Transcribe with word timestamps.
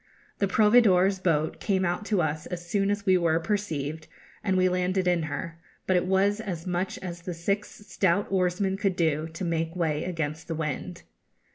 The 0.39 0.47
proveedor's 0.47 1.19
boat 1.19 1.59
came 1.59 1.85
out 1.85 2.05
to 2.05 2.23
us 2.23 2.47
as 2.47 2.65
soon 2.67 2.89
as 2.89 3.05
we 3.05 3.19
were 3.19 3.39
perceived, 3.39 4.07
and 4.43 4.57
we 4.57 4.67
landed 4.67 5.07
in 5.07 5.21
her; 5.29 5.59
but 5.85 5.95
it 5.95 6.07
was 6.07 6.39
as 6.39 6.65
much 6.65 6.97
as 7.03 7.21
the 7.21 7.35
six 7.35 7.69
stout 7.85 8.25
oarsmen 8.31 8.77
could 8.77 8.95
do 8.95 9.27
to 9.31 9.45
make 9.45 9.75
way 9.75 10.03
against 10.03 10.47
the 10.47 10.55
wind. 10.55 11.03